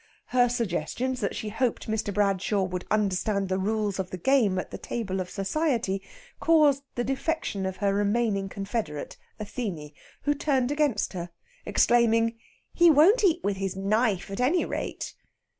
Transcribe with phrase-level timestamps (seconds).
[0.29, 2.11] Her suggestions that she hoped Mr.
[2.11, 6.01] Bradshaw would understand the rules of the game at the table of Society
[6.39, 9.91] caused the defection of her remaining confederate, Athene,
[10.23, 11.29] who turned against her,
[11.67, 12.35] exclaiming:
[12.73, 15.13] "He won't eat with his knife, at any rate!"